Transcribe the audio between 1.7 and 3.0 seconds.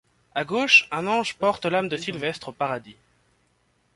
de Sylvestre au Paradis.